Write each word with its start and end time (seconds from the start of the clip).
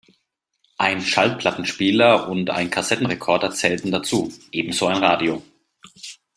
Ein 0.79 0.99
Schallplattenspieler 1.01 2.27
und 2.27 2.49
ein 2.49 2.71
Kassettenrekorder 2.71 3.51
zählten 3.51 3.91
dazu, 3.91 4.33
ebenso 4.51 4.87
ein 4.87 4.97
Radio. 4.97 5.43